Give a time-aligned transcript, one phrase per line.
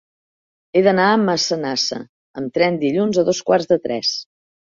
[0.73, 1.99] He d'anar a Massanassa
[2.41, 4.17] amb tren dilluns a dos quarts de tres.